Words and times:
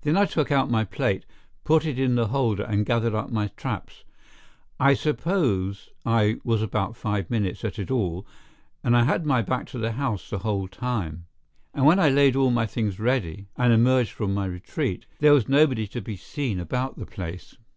Then 0.00 0.16
I 0.16 0.24
took 0.24 0.50
out 0.50 0.72
my 0.72 0.82
plate, 0.84 1.24
put 1.62 1.86
it 1.86 1.96
in 1.96 2.16
the 2.16 2.26
holder 2.26 2.64
and 2.64 2.84
gathered 2.84 3.14
up 3.14 3.30
my 3.30 3.46
traps. 3.56 4.02
I 4.80 4.92
suppose 4.94 5.90
I 6.04 6.38
was 6.42 6.62
about 6.62 6.96
five 6.96 7.30
minutes 7.30 7.64
at 7.64 7.78
it 7.78 7.88
all 7.88 8.26
and 8.82 8.96
I 8.96 9.04
had 9.04 9.24
my 9.24 9.40
back 9.40 9.68
to 9.68 9.78
the 9.78 9.92
house 9.92 10.28
the 10.28 10.40
whole 10.40 10.66
time, 10.66 11.26
and 11.72 11.86
when 11.86 12.00
I 12.00 12.08
laid 12.10 12.34
all 12.34 12.50
my 12.50 12.66
things 12.66 12.98
ready 12.98 13.46
and 13.56 13.72
emerged 13.72 14.10
from 14.10 14.34
my 14.34 14.46
retreat, 14.46 15.06
there 15.20 15.32
was 15.32 15.48
nobody 15.48 15.86
to 15.86 16.00
be 16.00 16.16
seen 16.16 16.58
about 16.58 16.98
the 16.98 17.06
place. 17.06 17.56